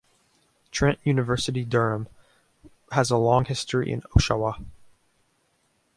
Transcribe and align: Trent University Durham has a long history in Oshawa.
Trent 0.71 0.97
University 1.03 1.63
Durham 1.63 2.07
has 2.91 3.11
a 3.11 3.17
long 3.17 3.45
history 3.45 3.91
in 3.91 4.01
Oshawa. 4.17 4.65